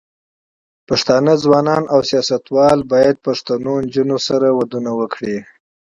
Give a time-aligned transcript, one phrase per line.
[0.87, 5.37] پښتانه ځوانان او سياستوال بايد پښتنو نجونو سره ودونه وکړي.